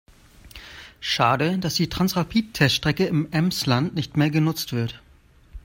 Schade, 0.99 1.59
dass 1.59 1.75
die 1.75 1.87
Transrapid-Teststrecke 1.87 3.05
im 3.05 3.31
Emsland 3.31 3.93
nicht 3.93 4.17
mehr 4.17 4.31
genutzt 4.31 4.73
wird. 4.73 4.99